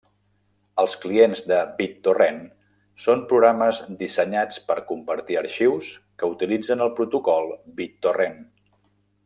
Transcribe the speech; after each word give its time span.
Els 0.83 0.93
clients 1.01 1.41
de 1.51 1.59
BitTorrent 1.81 2.39
són 3.05 3.21
programes 3.33 3.81
dissenyats 4.01 4.59
per 4.71 4.79
compartir 4.93 5.37
arxius 5.45 5.91
que 6.23 6.31
utilitzen 6.37 6.83
el 6.87 6.91
protocol 7.03 7.53
BitTorrent. 7.83 8.43